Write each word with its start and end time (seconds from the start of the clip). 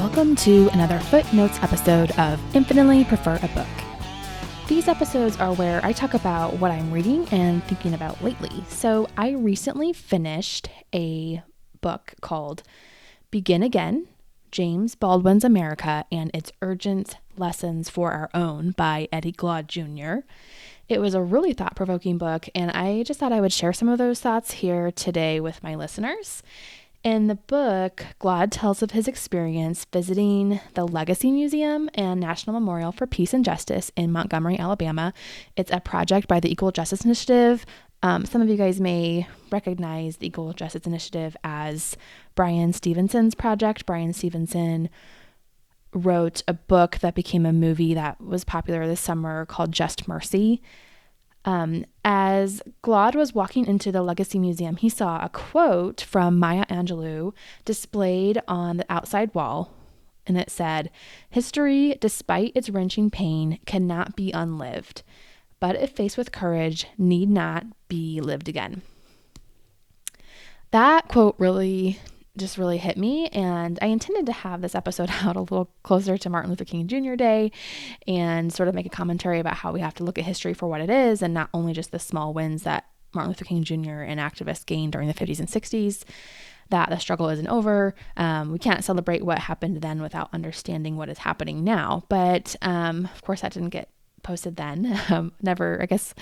Welcome 0.00 0.34
to 0.36 0.70
another 0.72 0.98
Footnotes 0.98 1.62
episode 1.62 2.10
of 2.12 2.40
Infinitely 2.56 3.04
Prefer 3.04 3.38
a 3.42 3.48
Book. 3.48 3.66
These 4.66 4.88
episodes 4.88 5.36
are 5.36 5.52
where 5.52 5.84
I 5.84 5.92
talk 5.92 6.14
about 6.14 6.54
what 6.54 6.70
I'm 6.70 6.90
reading 6.90 7.28
and 7.28 7.62
thinking 7.64 7.92
about 7.92 8.24
lately. 8.24 8.64
So, 8.66 9.08
I 9.18 9.32
recently 9.32 9.92
finished 9.92 10.70
a 10.94 11.42
book 11.82 12.14
called 12.22 12.62
Begin 13.30 13.62
Again 13.62 14.08
James 14.50 14.94
Baldwin's 14.94 15.44
America 15.44 16.06
and 16.10 16.30
Its 16.32 16.50
Urgent 16.62 17.18
Lessons 17.36 17.90
for 17.90 18.10
Our 18.12 18.30
Own 18.32 18.70
by 18.70 19.06
Eddie 19.12 19.32
Glaude 19.32 19.68
Jr. 19.68 20.26
It 20.88 21.00
was 21.02 21.12
a 21.12 21.22
really 21.22 21.52
thought 21.52 21.76
provoking 21.76 22.16
book, 22.16 22.48
and 22.54 22.70
I 22.70 23.02
just 23.02 23.20
thought 23.20 23.32
I 23.32 23.40
would 23.42 23.52
share 23.52 23.74
some 23.74 23.90
of 23.90 23.98
those 23.98 24.18
thoughts 24.18 24.52
here 24.52 24.90
today 24.90 25.40
with 25.40 25.62
my 25.62 25.74
listeners. 25.74 26.42
In 27.02 27.28
the 27.28 27.36
book, 27.36 28.04
Glaude 28.18 28.50
tells 28.50 28.82
of 28.82 28.90
his 28.90 29.08
experience 29.08 29.86
visiting 29.90 30.60
the 30.74 30.86
Legacy 30.86 31.30
Museum 31.30 31.88
and 31.94 32.20
National 32.20 32.52
Memorial 32.60 32.92
for 32.92 33.06
Peace 33.06 33.32
and 33.32 33.42
Justice 33.42 33.90
in 33.96 34.12
Montgomery, 34.12 34.58
Alabama. 34.58 35.14
It's 35.56 35.72
a 35.72 35.80
project 35.80 36.28
by 36.28 36.40
the 36.40 36.52
Equal 36.52 36.72
Justice 36.72 37.06
Initiative. 37.06 37.64
Um, 38.02 38.26
some 38.26 38.42
of 38.42 38.50
you 38.50 38.56
guys 38.56 38.82
may 38.82 39.26
recognize 39.50 40.18
the 40.18 40.26
Equal 40.26 40.52
Justice 40.52 40.86
Initiative 40.86 41.38
as 41.42 41.96
Bryan 42.34 42.74
Stevenson's 42.74 43.34
project. 43.34 43.86
Bryan 43.86 44.12
Stevenson 44.12 44.90
wrote 45.94 46.42
a 46.46 46.52
book 46.52 46.98
that 46.98 47.14
became 47.14 47.46
a 47.46 47.52
movie 47.52 47.94
that 47.94 48.20
was 48.20 48.44
popular 48.44 48.86
this 48.86 49.00
summer 49.00 49.46
called 49.46 49.72
Just 49.72 50.06
Mercy. 50.06 50.60
Um, 51.44 51.86
as 52.04 52.62
Glaude 52.82 53.14
was 53.14 53.34
walking 53.34 53.66
into 53.66 53.90
the 53.90 54.02
Legacy 54.02 54.38
Museum, 54.38 54.76
he 54.76 54.88
saw 54.88 55.24
a 55.24 55.28
quote 55.28 56.00
from 56.00 56.38
Maya 56.38 56.66
Angelou 56.66 57.32
displayed 57.64 58.42
on 58.46 58.76
the 58.76 58.86
outside 58.90 59.34
wall, 59.34 59.72
and 60.26 60.36
it 60.36 60.50
said, 60.50 60.90
History, 61.30 61.96
despite 62.00 62.52
its 62.54 62.68
wrenching 62.68 63.10
pain, 63.10 63.58
cannot 63.64 64.16
be 64.16 64.32
unlived, 64.32 65.02
but 65.60 65.76
if 65.76 65.92
faced 65.92 66.18
with 66.18 66.32
courage, 66.32 66.86
need 66.98 67.30
not 67.30 67.64
be 67.88 68.20
lived 68.20 68.48
again. 68.48 68.82
That 70.72 71.08
quote 71.08 71.34
really 71.38 71.98
just 72.40 72.58
really 72.58 72.78
hit 72.78 72.96
me. 72.96 73.28
And 73.28 73.78
I 73.80 73.86
intended 73.86 74.26
to 74.26 74.32
have 74.32 74.60
this 74.60 74.74
episode 74.74 75.10
out 75.22 75.36
a 75.36 75.40
little 75.40 75.70
closer 75.84 76.18
to 76.18 76.30
Martin 76.30 76.50
Luther 76.50 76.64
King 76.64 76.88
Jr. 76.88 77.14
Day 77.14 77.52
and 78.08 78.52
sort 78.52 78.68
of 78.68 78.74
make 78.74 78.86
a 78.86 78.90
commentary 78.90 79.38
about 79.38 79.54
how 79.54 79.72
we 79.72 79.80
have 79.80 79.94
to 79.94 80.04
look 80.04 80.18
at 80.18 80.24
history 80.24 80.54
for 80.54 80.68
what 80.68 80.80
it 80.80 80.90
is 80.90 81.22
and 81.22 81.32
not 81.32 81.50
only 81.54 81.72
just 81.72 81.92
the 81.92 81.98
small 81.98 82.34
wins 82.34 82.64
that 82.64 82.86
Martin 83.14 83.30
Luther 83.30 83.44
King 83.44 83.62
Jr. 83.62 84.02
and 84.02 84.18
activists 84.18 84.66
gained 84.66 84.92
during 84.92 85.08
the 85.08 85.14
50s 85.14 85.38
and 85.38 85.48
60s. 85.48 86.04
That 86.70 86.88
the 86.88 86.98
struggle 86.98 87.28
isn't 87.28 87.48
over. 87.48 87.96
Um, 88.16 88.52
we 88.52 88.58
can't 88.60 88.84
celebrate 88.84 89.24
what 89.24 89.40
happened 89.40 89.82
then 89.82 90.00
without 90.00 90.32
understanding 90.32 90.96
what 90.96 91.08
is 91.08 91.18
happening 91.18 91.64
now. 91.64 92.04
But 92.08 92.54
um, 92.62 93.08
of 93.12 93.22
course, 93.22 93.40
that 93.40 93.52
didn't 93.52 93.70
get 93.70 93.88
posted 94.22 94.56
then. 94.56 94.98
Um, 95.10 95.32
never, 95.42 95.78
I 95.82 95.86
guess, 95.86 96.14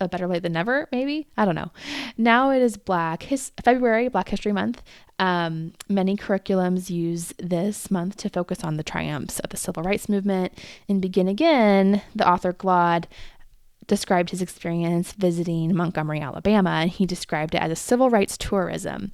a 0.00 0.08
better 0.08 0.26
late 0.26 0.42
than 0.42 0.52
never, 0.54 0.88
maybe. 0.90 1.28
I 1.36 1.44
don't 1.44 1.54
know. 1.54 1.70
Now 2.18 2.50
it 2.50 2.62
is 2.62 2.76
Black 2.76 3.24
His 3.24 3.52
February, 3.62 4.08
Black 4.08 4.28
History 4.28 4.50
Month. 4.50 4.82
Um, 5.20 5.72
many 5.88 6.16
curriculums 6.16 6.90
use 6.90 7.32
this 7.38 7.92
month 7.92 8.16
to 8.18 8.28
focus 8.28 8.64
on 8.64 8.76
the 8.76 8.82
triumphs 8.82 9.38
of 9.40 9.50
the 9.50 9.56
civil 9.56 9.84
rights 9.84 10.08
movement. 10.08 10.52
And 10.88 11.00
Begin 11.00 11.28
Again, 11.28 12.02
the 12.14 12.28
author 12.28 12.52
Glaude 12.52 13.06
described 13.86 14.30
his 14.30 14.42
experience 14.42 15.12
visiting 15.12 15.74
Montgomery, 15.74 16.20
Alabama, 16.20 16.70
and 16.70 16.90
he 16.90 17.06
described 17.06 17.54
it 17.54 17.60
as 17.60 17.70
a 17.70 17.76
civil 17.76 18.10
rights 18.10 18.36
tourism. 18.36 19.10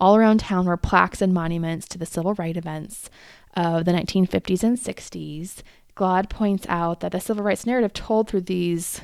All 0.00 0.16
around 0.16 0.40
town 0.40 0.66
were 0.66 0.76
plaques 0.76 1.22
and 1.22 1.34
monuments 1.34 1.86
to 1.88 1.98
the 1.98 2.06
civil 2.06 2.34
rights 2.34 2.58
events 2.58 3.10
of 3.54 3.84
the 3.84 3.92
1950s 3.92 4.62
and 4.62 4.78
60s. 4.78 5.62
Glaude 5.94 6.28
points 6.28 6.66
out 6.68 7.00
that 7.00 7.12
the 7.12 7.20
civil 7.20 7.44
rights 7.44 7.66
narrative 7.66 7.92
told 7.92 8.28
through 8.28 8.42
these 8.42 9.00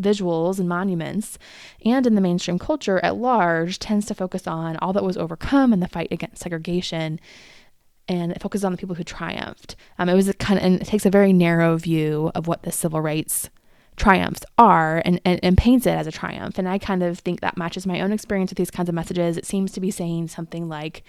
visuals 0.00 0.58
and 0.58 0.68
monuments, 0.68 1.38
and 1.84 2.06
in 2.06 2.14
the 2.14 2.20
mainstream 2.20 2.58
culture 2.58 2.98
at 3.04 3.16
large, 3.16 3.78
tends 3.78 4.06
to 4.06 4.14
focus 4.14 4.46
on 4.46 4.76
all 4.78 4.92
that 4.92 5.04
was 5.04 5.16
overcome 5.16 5.72
in 5.72 5.80
the 5.80 5.88
fight 5.88 6.08
against 6.10 6.42
segregation. 6.42 7.20
And 8.06 8.32
it 8.32 8.40
focuses 8.40 8.64
on 8.64 8.72
the 8.72 8.78
people 8.78 8.94
who 8.94 9.04
triumphed. 9.04 9.76
Um, 9.98 10.08
it 10.08 10.14
was 10.14 10.32
kind 10.38 10.58
of, 10.58 10.64
and 10.64 10.80
it 10.80 10.86
takes 10.86 11.04
a 11.04 11.10
very 11.10 11.32
narrow 11.32 11.76
view 11.76 12.30
of 12.34 12.46
what 12.46 12.62
the 12.62 12.72
civil 12.72 13.00
rights 13.00 13.50
triumphs 13.96 14.44
are 14.56 15.02
and, 15.04 15.20
and, 15.24 15.40
and 15.42 15.58
paints 15.58 15.84
it 15.84 15.90
as 15.90 16.06
a 16.06 16.12
triumph. 16.12 16.58
And 16.58 16.68
I 16.68 16.78
kind 16.78 17.02
of 17.02 17.18
think 17.18 17.40
that 17.40 17.58
matches 17.58 17.86
my 17.86 18.00
own 18.00 18.12
experience 18.12 18.50
with 18.50 18.56
these 18.56 18.70
kinds 18.70 18.88
of 18.88 18.94
messages. 18.94 19.36
It 19.36 19.44
seems 19.44 19.72
to 19.72 19.80
be 19.80 19.90
saying 19.90 20.28
something 20.28 20.68
like, 20.68 21.02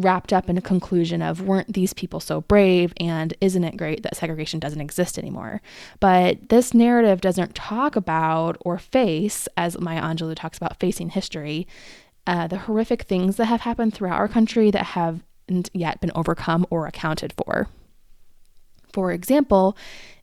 wrapped 0.00 0.32
up 0.32 0.48
in 0.48 0.58
a 0.58 0.62
conclusion 0.62 1.22
of 1.22 1.42
weren't 1.42 1.72
these 1.72 1.92
people 1.92 2.20
so 2.20 2.40
brave? 2.42 2.92
And 2.98 3.34
isn't 3.40 3.64
it 3.64 3.76
great 3.76 4.02
that 4.02 4.16
segregation 4.16 4.60
doesn't 4.60 4.80
exist 4.80 5.18
anymore? 5.18 5.62
But 6.00 6.48
this 6.48 6.74
narrative 6.74 7.20
doesn't 7.20 7.54
talk 7.54 7.96
about 7.96 8.56
or 8.60 8.78
face 8.78 9.48
as 9.56 9.78
maya 9.78 10.02
angelou 10.02 10.34
talks 10.34 10.58
about 10.58 10.78
facing 10.80 11.10
history 11.10 11.66
uh, 12.26 12.46
the 12.46 12.58
horrific 12.58 13.02
things 13.02 13.36
that 13.36 13.46
have 13.46 13.62
happened 13.62 13.94
throughout 13.94 14.18
our 14.18 14.28
country 14.28 14.70
that 14.70 14.86
haven't 14.86 15.70
yet 15.72 16.00
been 16.00 16.12
overcome 16.14 16.66
or 16.70 16.86
accounted 16.86 17.32
for. 17.32 17.68
For 18.92 19.12
example, 19.12 19.76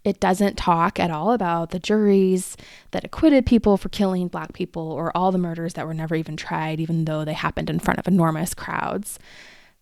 it 0.04 0.20
doesn't 0.20 0.58
talk 0.58 1.00
at 1.00 1.12
all 1.12 1.32
about 1.32 1.72
the 1.72 1.80
juries 1.80 2.56
that 2.92 3.04
acquitted 3.04 3.46
people 3.46 3.78
for 3.78 3.90
killing 3.90 4.28
black 4.28 4.54
people 4.54 4.92
or 4.92 5.16
all 5.16 5.32
the 5.32 5.38
murders 5.38 5.74
that 5.74 5.86
were 5.86 5.94
never 5.94 6.16
even 6.16 6.38
tried, 6.38 6.80
even 6.80 7.06
though 7.06 7.26
they 7.26 7.34
happened 7.34 7.70
in 7.70 7.80
front 7.80 8.00
of 8.00 8.08
enormous 8.08 8.54
crowds. 8.54 9.20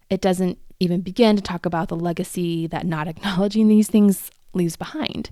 It 0.10 0.22
doesn't 0.22 0.60
even 0.80 1.02
begin 1.02 1.36
to 1.36 1.42
talk 1.42 1.66
about 1.66 1.88
the 1.88 1.96
legacy 1.96 2.68
that 2.68 2.86
not 2.86 3.08
acknowledging 3.08 3.68
these 3.68 3.88
things 3.88 4.30
leaves 4.54 4.76
behind. 4.76 5.32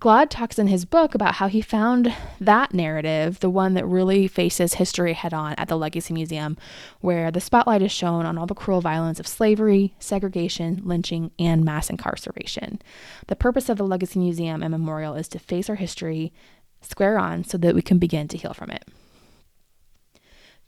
Glaude 0.00 0.28
talks 0.28 0.58
in 0.58 0.66
his 0.66 0.84
book 0.84 1.14
about 1.14 1.36
how 1.36 1.48
he 1.48 1.62
found 1.62 2.14
that 2.38 2.74
narrative, 2.74 3.40
the 3.40 3.48
one 3.48 3.72
that 3.72 3.86
really 3.86 4.28
faces 4.28 4.74
history 4.74 5.14
head 5.14 5.32
on 5.32 5.54
at 5.54 5.68
the 5.68 5.78
Legacy 5.78 6.12
Museum, 6.12 6.58
where 7.00 7.30
the 7.30 7.40
spotlight 7.40 7.80
is 7.80 7.90
shown 7.90 8.26
on 8.26 8.36
all 8.36 8.44
the 8.44 8.54
cruel 8.54 8.82
violence 8.82 9.18
of 9.18 9.26
slavery, 9.26 9.94
segregation, 9.98 10.82
lynching, 10.84 11.30
and 11.38 11.64
mass 11.64 11.88
incarceration. 11.88 12.82
The 13.28 13.36
purpose 13.36 13.70
of 13.70 13.78
the 13.78 13.86
Legacy 13.86 14.18
Museum 14.18 14.62
and 14.62 14.72
Memorial 14.72 15.14
is 15.14 15.28
to 15.28 15.38
face 15.38 15.70
our 15.70 15.76
history 15.76 16.34
square 16.82 17.16
on 17.16 17.44
so 17.44 17.56
that 17.56 17.74
we 17.74 17.80
can 17.80 17.98
begin 17.98 18.28
to 18.28 18.36
heal 18.36 18.52
from 18.52 18.70
it. 18.70 18.84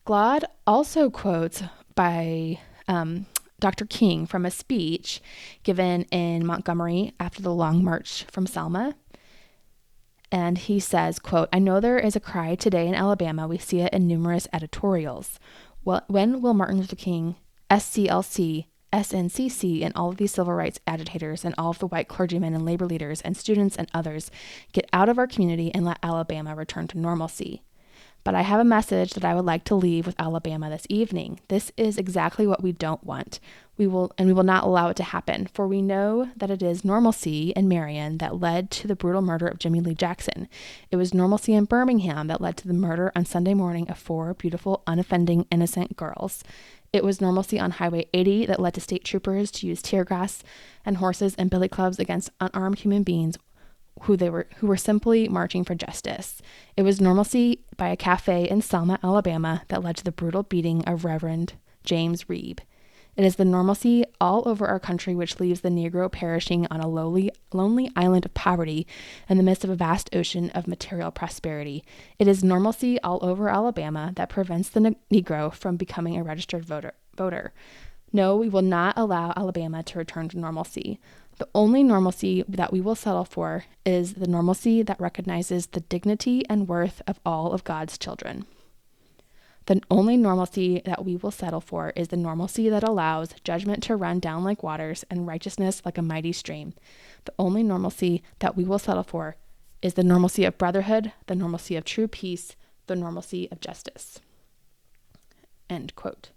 Glaude 0.06 0.44
also 0.66 1.10
quotes 1.10 1.62
by 1.94 2.58
um, 2.88 3.26
Dr. 3.58 3.86
King 3.86 4.26
from 4.26 4.44
a 4.44 4.50
speech 4.50 5.20
given 5.62 6.02
in 6.04 6.46
Montgomery 6.46 7.12
after 7.18 7.42
the 7.42 7.54
Long 7.54 7.82
March 7.82 8.24
from 8.30 8.46
Selma. 8.46 8.94
And 10.30 10.58
he 10.58 10.80
says, 10.80 11.18
quote, 11.18 11.48
I 11.52 11.58
know 11.58 11.80
there 11.80 11.98
is 11.98 12.16
a 12.16 12.20
cry 12.20 12.54
today 12.56 12.86
in 12.86 12.94
Alabama. 12.94 13.46
We 13.46 13.58
see 13.58 13.80
it 13.80 13.92
in 13.92 14.06
numerous 14.06 14.48
editorials. 14.52 15.38
Well, 15.84 16.02
when 16.08 16.42
will 16.42 16.54
Martin 16.54 16.78
Luther 16.78 16.96
King, 16.96 17.36
SCLC, 17.70 18.66
SNCC, 18.92 19.84
and 19.84 19.94
all 19.94 20.08
of 20.08 20.16
these 20.16 20.32
civil 20.32 20.52
rights 20.52 20.80
agitators 20.86 21.44
and 21.44 21.54
all 21.56 21.70
of 21.70 21.78
the 21.78 21.86
white 21.86 22.08
clergymen 22.08 22.54
and 22.54 22.64
labor 22.64 22.86
leaders 22.86 23.20
and 23.20 23.36
students 23.36 23.76
and 23.76 23.88
others 23.94 24.30
get 24.72 24.88
out 24.92 25.08
of 25.08 25.18
our 25.18 25.26
community 25.26 25.72
and 25.74 25.84
let 25.84 25.98
Alabama 26.02 26.54
return 26.54 26.88
to 26.88 26.98
normalcy? 26.98 27.62
But 28.26 28.34
I 28.34 28.42
have 28.42 28.58
a 28.58 28.64
message 28.64 29.12
that 29.12 29.24
I 29.24 29.36
would 29.36 29.44
like 29.44 29.62
to 29.66 29.76
leave 29.76 30.04
with 30.04 30.16
Alabama 30.18 30.68
this 30.68 30.84
evening. 30.88 31.38
This 31.46 31.70
is 31.76 31.96
exactly 31.96 32.44
what 32.44 32.60
we 32.60 32.72
don't 32.72 33.04
want. 33.04 33.38
We 33.78 33.86
will 33.86 34.10
and 34.18 34.26
we 34.26 34.32
will 34.32 34.42
not 34.42 34.64
allow 34.64 34.88
it 34.88 34.96
to 34.96 35.04
happen, 35.04 35.46
for 35.54 35.68
we 35.68 35.80
know 35.80 36.30
that 36.34 36.50
it 36.50 36.60
is 36.60 36.84
normalcy 36.84 37.50
in 37.54 37.68
Marion 37.68 38.18
that 38.18 38.40
led 38.40 38.72
to 38.72 38.88
the 38.88 38.96
brutal 38.96 39.22
murder 39.22 39.46
of 39.46 39.60
Jimmy 39.60 39.78
Lee 39.78 39.94
Jackson. 39.94 40.48
It 40.90 40.96
was 40.96 41.14
normalcy 41.14 41.54
in 41.54 41.66
Birmingham 41.66 42.26
that 42.26 42.40
led 42.40 42.56
to 42.56 42.66
the 42.66 42.74
murder 42.74 43.12
on 43.14 43.26
Sunday 43.26 43.54
morning 43.54 43.88
of 43.88 43.96
four 43.96 44.34
beautiful, 44.34 44.82
unoffending, 44.88 45.46
innocent 45.52 45.96
girls. 45.96 46.42
It 46.92 47.04
was 47.04 47.20
normalcy 47.20 47.60
on 47.60 47.72
Highway 47.72 48.08
80 48.12 48.46
that 48.46 48.58
led 48.58 48.74
to 48.74 48.80
state 48.80 49.04
troopers 49.04 49.52
to 49.52 49.68
use 49.68 49.82
tear 49.82 50.04
gas 50.04 50.42
and 50.84 50.96
horses 50.96 51.36
and 51.36 51.48
billy 51.48 51.68
clubs 51.68 52.00
against 52.00 52.30
unarmed 52.40 52.80
human 52.80 53.04
beings 53.04 53.38
who 54.02 54.16
they 54.16 54.30
were 54.30 54.46
who 54.58 54.66
were 54.66 54.76
simply 54.76 55.28
marching 55.28 55.64
for 55.64 55.74
justice. 55.74 56.40
It 56.76 56.82
was 56.82 57.00
normalcy 57.00 57.60
by 57.76 57.88
a 57.88 57.96
cafe 57.96 58.48
in 58.48 58.62
Selma, 58.62 58.98
Alabama 59.02 59.62
that 59.68 59.82
led 59.82 59.96
to 59.96 60.04
the 60.04 60.12
brutal 60.12 60.42
beating 60.42 60.84
of 60.84 61.04
Reverend 61.04 61.54
James 61.84 62.24
Reeb. 62.24 62.58
It 63.16 63.24
is 63.24 63.36
the 63.36 63.46
normalcy 63.46 64.04
all 64.20 64.46
over 64.46 64.66
our 64.66 64.78
country 64.78 65.14
which 65.14 65.40
leaves 65.40 65.62
the 65.62 65.70
Negro 65.70 66.12
perishing 66.12 66.66
on 66.70 66.80
a 66.80 66.88
lowly, 66.88 67.30
lonely 67.50 67.90
island 67.96 68.26
of 68.26 68.34
poverty 68.34 68.86
in 69.26 69.38
the 69.38 69.42
midst 69.42 69.64
of 69.64 69.70
a 69.70 69.74
vast 69.74 70.14
ocean 70.14 70.50
of 70.50 70.68
material 70.68 71.10
prosperity. 71.10 71.82
It 72.18 72.28
is 72.28 72.44
normalcy 72.44 73.00
all 73.00 73.18
over 73.22 73.48
Alabama 73.48 74.12
that 74.16 74.28
prevents 74.28 74.68
the 74.68 74.80
ne- 74.80 74.96
Negro 75.10 75.52
from 75.52 75.76
becoming 75.76 76.18
a 76.18 76.22
registered 76.22 76.66
voter. 76.66 76.92
voter. 77.16 77.54
No, 78.12 78.36
we 78.36 78.50
will 78.50 78.62
not 78.62 78.98
allow 78.98 79.32
Alabama 79.34 79.82
to 79.82 79.98
return 79.98 80.28
to 80.28 80.38
normalcy. 80.38 81.00
The 81.38 81.48
only 81.54 81.82
normalcy 81.82 82.44
that 82.48 82.72
we 82.72 82.80
will 82.80 82.94
settle 82.94 83.24
for 83.24 83.64
is 83.84 84.14
the 84.14 84.26
normalcy 84.26 84.82
that 84.82 85.00
recognizes 85.00 85.66
the 85.66 85.80
dignity 85.80 86.42
and 86.48 86.68
worth 86.68 87.02
of 87.06 87.20
all 87.26 87.52
of 87.52 87.64
God's 87.64 87.98
children. 87.98 88.46
The 89.66 89.82
only 89.90 90.16
normalcy 90.16 90.80
that 90.84 91.04
we 91.04 91.16
will 91.16 91.32
settle 91.32 91.60
for 91.60 91.92
is 91.96 92.08
the 92.08 92.16
normalcy 92.16 92.68
that 92.68 92.84
allows 92.84 93.34
judgment 93.42 93.82
to 93.84 93.96
run 93.96 94.20
down 94.20 94.44
like 94.44 94.62
waters 94.62 95.04
and 95.10 95.26
righteousness 95.26 95.82
like 95.84 95.98
a 95.98 96.02
mighty 96.02 96.32
stream. 96.32 96.72
The 97.24 97.34
only 97.38 97.64
normalcy 97.64 98.22
that 98.38 98.56
we 98.56 98.64
will 98.64 98.78
settle 98.78 99.02
for 99.02 99.36
is 99.82 99.94
the 99.94 100.04
normalcy 100.04 100.44
of 100.44 100.56
brotherhood, 100.56 101.12
the 101.26 101.34
normalcy 101.34 101.76
of 101.76 101.84
true 101.84 102.06
peace, 102.08 102.54
the 102.86 102.96
normalcy 102.96 103.48
of 103.50 103.60
justice. 103.60 104.20
End 105.68 105.94
quote. 105.96 106.30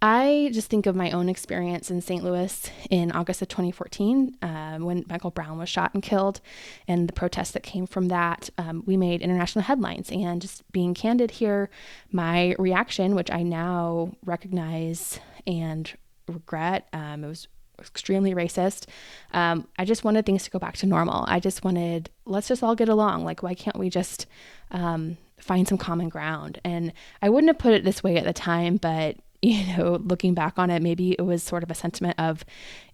I 0.00 0.50
just 0.52 0.70
think 0.70 0.86
of 0.86 0.94
my 0.94 1.10
own 1.10 1.28
experience 1.28 1.90
in 1.90 2.00
St. 2.00 2.22
Louis 2.22 2.70
in 2.88 3.10
August 3.10 3.42
of 3.42 3.48
2014 3.48 4.36
um, 4.42 4.84
when 4.84 5.04
Michael 5.08 5.32
Brown 5.32 5.58
was 5.58 5.68
shot 5.68 5.92
and 5.92 6.02
killed, 6.02 6.40
and 6.86 7.08
the 7.08 7.12
protests 7.12 7.50
that 7.52 7.64
came 7.64 7.86
from 7.86 8.06
that. 8.08 8.48
Um, 8.58 8.84
we 8.86 8.96
made 8.96 9.22
international 9.22 9.64
headlines. 9.64 10.10
And 10.10 10.40
just 10.40 10.70
being 10.70 10.94
candid 10.94 11.32
here, 11.32 11.68
my 12.12 12.54
reaction, 12.60 13.16
which 13.16 13.30
I 13.30 13.42
now 13.42 14.12
recognize 14.24 15.18
and 15.48 15.92
regret, 16.28 16.86
um, 16.92 17.24
it 17.24 17.28
was 17.28 17.48
extremely 17.80 18.34
racist. 18.34 18.86
Um, 19.32 19.66
I 19.78 19.84
just 19.84 20.04
wanted 20.04 20.26
things 20.26 20.44
to 20.44 20.50
go 20.50 20.60
back 20.60 20.76
to 20.76 20.86
normal. 20.86 21.24
I 21.26 21.40
just 21.40 21.64
wanted, 21.64 22.08
let's 22.24 22.48
just 22.48 22.62
all 22.62 22.76
get 22.76 22.88
along. 22.88 23.24
Like, 23.24 23.42
why 23.42 23.54
can't 23.54 23.76
we 23.76 23.90
just 23.90 24.26
um, 24.70 25.16
find 25.40 25.66
some 25.66 25.78
common 25.78 26.08
ground? 26.08 26.60
And 26.64 26.92
I 27.20 27.30
wouldn't 27.30 27.48
have 27.48 27.58
put 27.58 27.72
it 27.72 27.82
this 27.82 28.04
way 28.04 28.16
at 28.16 28.24
the 28.24 28.32
time, 28.32 28.76
but 28.76 29.16
you 29.42 29.76
know, 29.76 30.00
looking 30.02 30.34
back 30.34 30.58
on 30.58 30.70
it, 30.70 30.82
maybe 30.82 31.12
it 31.12 31.22
was 31.22 31.42
sort 31.42 31.62
of 31.62 31.70
a 31.70 31.74
sentiment 31.74 32.18
of, 32.18 32.44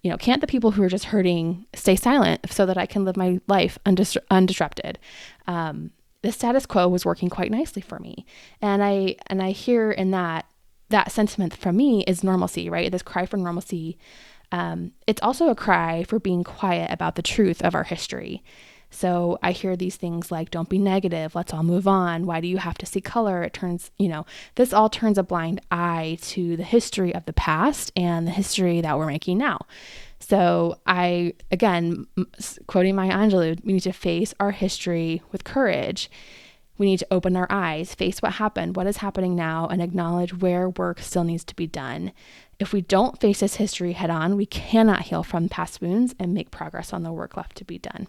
you 0.01 0.09
know, 0.11 0.17
can't 0.17 0.41
the 0.41 0.47
people 0.47 0.71
who 0.71 0.83
are 0.83 0.89
just 0.89 1.05
hurting 1.05 1.65
stay 1.73 1.95
silent 1.95 2.51
so 2.51 2.65
that 2.65 2.77
I 2.77 2.85
can 2.85 3.03
live 3.03 3.17
my 3.17 3.39
life 3.47 3.79
undis- 3.85 4.17
undisrupted? 4.29 4.97
Um, 5.47 5.91
the 6.21 6.31
status 6.31 6.65
quo 6.65 6.87
was 6.87 7.05
working 7.05 7.29
quite 7.29 7.51
nicely 7.51 7.81
for 7.81 7.99
me, 7.99 8.25
and 8.61 8.83
I 8.83 9.15
and 9.27 9.43
I 9.43 9.51
hear 9.51 9.91
in 9.91 10.11
that 10.11 10.45
that 10.89 11.11
sentiment 11.11 11.55
from 11.55 11.77
me 11.77 12.03
is 12.03 12.23
normalcy, 12.23 12.69
right? 12.69 12.91
This 12.91 13.03
cry 13.03 13.25
for 13.25 13.37
normalcy. 13.37 13.97
Um, 14.51 14.91
it's 15.07 15.21
also 15.21 15.49
a 15.49 15.55
cry 15.55 16.03
for 16.03 16.19
being 16.19 16.43
quiet 16.43 16.91
about 16.91 17.15
the 17.15 17.21
truth 17.21 17.63
of 17.63 17.75
our 17.75 17.83
history. 17.83 18.43
So 18.95 19.37
I 19.43 19.51
hear 19.51 19.75
these 19.75 19.97
things 19.97 20.31
like, 20.31 20.51
don't 20.51 20.69
be 20.69 20.77
negative, 20.77 21.35
let's 21.35 21.53
all 21.53 21.63
move 21.63 21.85
on. 21.85 22.25
Why 22.25 22.39
do 22.39 22.47
you 22.47 22.57
have 22.57 22.77
to 22.77 22.85
see 22.85 23.01
color? 23.01 23.43
It 23.43 23.51
turns, 23.51 23.91
you 23.99 24.07
know, 24.07 24.25
this 24.55 24.71
all 24.71 24.87
turns 24.89 25.17
a 25.17 25.23
blind 25.23 25.59
eye 25.69 26.17
to 26.21 26.55
the 26.55 26.63
history 26.63 27.13
of 27.13 27.25
the 27.25 27.33
past 27.33 27.91
and 27.97 28.25
the 28.25 28.31
history 28.31 28.79
that 28.79 28.97
we're 28.97 29.05
making 29.07 29.37
now. 29.37 29.59
So 30.21 30.79
I, 30.87 31.33
again, 31.51 32.07
quoting 32.67 32.95
Maya 32.95 33.11
Angelou, 33.11 33.61
we 33.65 33.73
need 33.73 33.81
to 33.81 33.91
face 33.91 34.33
our 34.39 34.51
history 34.51 35.21
with 35.29 35.43
courage. 35.43 36.09
We 36.77 36.85
need 36.85 36.99
to 36.99 37.07
open 37.11 37.35
our 37.35 37.47
eyes, 37.49 37.93
face 37.93 38.21
what 38.21 38.33
happened, 38.33 38.77
what 38.77 38.87
is 38.87 38.97
happening 38.97 39.35
now, 39.35 39.67
and 39.67 39.81
acknowledge 39.81 40.33
where 40.33 40.69
work 40.69 40.99
still 40.99 41.25
needs 41.25 41.43
to 41.45 41.55
be 41.55 41.67
done. 41.67 42.13
If 42.59 42.71
we 42.71 42.79
don't 42.79 43.19
face 43.19 43.41
this 43.41 43.55
history 43.55 43.91
head 43.91 44.09
on, 44.09 44.37
we 44.37 44.45
cannot 44.45 45.01
heal 45.01 45.23
from 45.23 45.49
past 45.49 45.81
wounds 45.81 46.15
and 46.17 46.33
make 46.33 46.49
progress 46.49 46.93
on 46.93 47.03
the 47.03 47.11
work 47.11 47.35
left 47.35 47.57
to 47.57 47.65
be 47.65 47.77
done. 47.77 48.07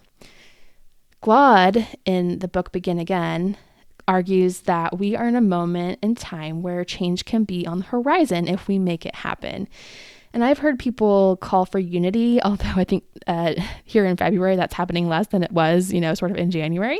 Glaude, 1.21 1.85
in 2.05 2.39
the 2.39 2.47
book 2.47 2.71
Begin 2.71 2.99
Again, 2.99 3.57
argues 4.07 4.61
that 4.61 4.97
we 4.97 5.15
are 5.15 5.27
in 5.27 5.35
a 5.35 5.41
moment 5.41 5.99
in 6.01 6.15
time 6.15 6.61
where 6.61 6.83
change 6.85 7.25
can 7.25 7.43
be 7.43 7.67
on 7.67 7.79
the 7.79 7.85
horizon 7.85 8.47
if 8.47 8.67
we 8.67 8.79
make 8.79 9.05
it 9.05 9.15
happen. 9.15 9.67
And 10.33 10.43
I've 10.43 10.59
heard 10.59 10.79
people 10.79 11.37
call 11.37 11.65
for 11.65 11.79
unity, 11.79 12.41
although 12.43 12.73
I 12.75 12.83
think 12.83 13.03
uh, 13.25 13.55
here 13.83 14.05
in 14.05 14.17
February 14.17 14.55
that's 14.55 14.73
happening 14.73 15.07
less 15.07 15.27
than 15.27 15.43
it 15.43 15.51
was, 15.51 15.91
you 15.91 16.01
know, 16.01 16.13
sort 16.13 16.31
of 16.31 16.37
in 16.37 16.51
January. 16.51 16.99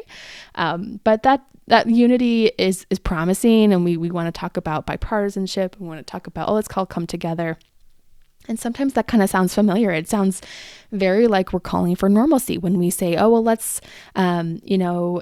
Um, 0.56 1.00
but 1.04 1.24
that 1.24 1.46
that 1.68 1.90
unity 1.90 2.52
is 2.58 2.86
is 2.90 2.98
promising, 2.98 3.74
and 3.74 3.84
we 3.84 3.98
we 3.98 4.10
want 4.10 4.34
to 4.34 4.38
talk 4.38 4.58
about 4.58 4.88
bipartisanship. 4.88 5.78
We 5.80 5.88
want 5.88 6.00
to 6.00 6.10
talk 6.10 6.28
about 6.28 6.50
oh, 6.50 6.58
it's 6.58 6.68
called 6.68 6.90
come 6.90 7.06
together. 7.06 7.58
And 8.48 8.60
sometimes 8.60 8.94
that 8.94 9.08
kind 9.08 9.24
of 9.24 9.30
sounds 9.30 9.54
familiar. 9.54 9.92
It 9.92 10.08
sounds 10.08 10.42
very 10.92 11.28
like 11.28 11.54
we're 11.54 11.60
calling 11.60 11.96
for 11.96 12.10
normalcy 12.10 12.58
when 12.58 12.80
we 12.80 12.90
say, 12.90 13.16
oh, 13.16 13.30
well, 13.30 13.44
let's, 13.44 13.82
um, 14.16 14.62
you 14.64 14.78
know, 14.78 15.22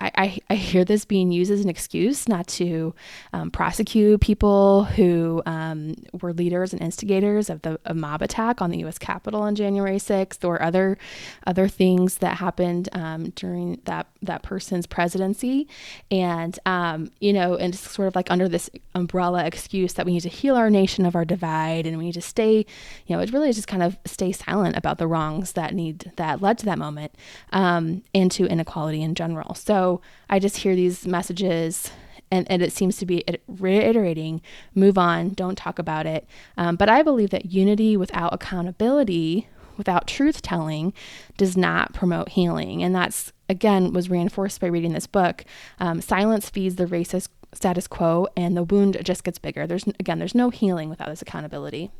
I, 0.00 0.10
I, 0.16 0.45
I, 0.50 0.54
hear 0.54 0.84
this 0.84 1.04
being 1.04 1.30
used 1.30 1.50
as 1.50 1.60
an 1.60 1.68
excuse 1.68 2.28
not 2.28 2.46
to 2.48 2.94
um, 3.32 3.50
prosecute 3.50 4.20
people 4.20 4.84
who 4.84 5.42
um, 5.46 5.94
were 6.20 6.32
leaders 6.32 6.72
and 6.72 6.82
instigators 6.82 7.48
of 7.48 7.62
the 7.62 7.78
mob 7.94 8.22
attack 8.22 8.60
on 8.60 8.70
the 8.70 8.78
U.S. 8.78 8.98
Capitol 8.98 9.42
on 9.42 9.54
January 9.54 9.98
6th, 9.98 10.44
or 10.44 10.60
other 10.60 10.98
other 11.46 11.68
things 11.68 12.18
that 12.18 12.38
happened 12.38 12.88
um, 12.92 13.30
during 13.36 13.80
that 13.84 14.08
that 14.22 14.42
person's 14.42 14.86
presidency, 14.86 15.68
and 16.10 16.58
um, 16.66 17.10
you 17.20 17.32
know, 17.32 17.54
and 17.56 17.74
sort 17.74 18.08
of 18.08 18.16
like 18.16 18.30
under 18.30 18.48
this 18.48 18.68
umbrella 18.94 19.44
excuse 19.44 19.94
that 19.94 20.06
we 20.06 20.12
need 20.12 20.20
to 20.20 20.28
heal 20.28 20.56
our 20.56 20.70
nation 20.70 21.06
of 21.06 21.14
our 21.14 21.24
divide, 21.24 21.86
and 21.86 21.96
we 21.96 22.06
need 22.06 22.14
to 22.14 22.20
stay, 22.20 22.66
you 23.06 23.16
know, 23.16 23.22
it 23.22 23.32
really 23.32 23.48
is 23.48 23.56
just 23.56 23.68
kind 23.68 23.82
of 23.82 23.96
stay 24.04 24.32
silent 24.32 24.76
about 24.76 24.98
the 24.98 25.06
wrongs 25.06 25.52
that 25.52 25.74
need 25.74 26.10
that 26.16 26.42
led 26.42 26.58
to 26.58 26.64
that 26.64 26.78
moment, 26.78 27.14
um, 27.52 28.02
and 28.12 28.32
to 28.32 28.46
inequality 28.46 29.00
in 29.00 29.14
general. 29.14 29.54
So 29.54 29.76
so 29.76 30.00
I 30.36 30.38
just 30.38 30.58
hear 30.58 30.76
these 30.76 31.06
messages 31.06 31.90
and, 32.30 32.46
and, 32.50 32.60
it 32.60 32.70
seems 32.70 32.98
to 32.98 33.06
be 33.06 33.24
reiterating 33.48 34.42
move 34.74 34.98
on, 34.98 35.30
don't 35.30 35.56
talk 35.56 35.78
about 35.78 36.04
it. 36.04 36.28
Um, 36.58 36.76
but 36.76 36.90
I 36.90 37.02
believe 37.02 37.30
that 37.30 37.46
unity 37.46 37.96
without 37.96 38.34
accountability, 38.34 39.48
without 39.78 40.06
truth 40.06 40.42
telling, 40.42 40.92
does 41.38 41.56
not 41.56 41.94
promote 41.94 42.30
healing. 42.30 42.82
And 42.82 42.94
that's, 42.94 43.32
again, 43.48 43.94
was 43.94 44.10
reinforced 44.10 44.60
by 44.60 44.66
reading 44.66 44.92
this 44.92 45.06
book. 45.06 45.46
Um, 45.78 46.02
silence 46.02 46.50
feeds 46.50 46.76
the 46.76 46.84
racist 46.84 47.28
status 47.54 47.86
quo, 47.86 48.28
and 48.36 48.54
the 48.54 48.64
wound 48.64 48.98
just 49.04 49.24
gets 49.24 49.38
bigger. 49.38 49.66
There's, 49.66 49.86
again, 49.98 50.18
there's 50.18 50.34
no 50.34 50.50
healing 50.50 50.90
without 50.90 51.08
this 51.08 51.22
accountability. 51.22 51.90